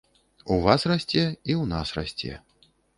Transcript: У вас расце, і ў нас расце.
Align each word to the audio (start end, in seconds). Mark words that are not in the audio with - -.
У 0.55 0.57
вас 0.63 0.87
расце, 0.93 1.23
і 1.49 1.53
ў 1.61 1.63
нас 1.77 1.87
расце. 2.03 2.33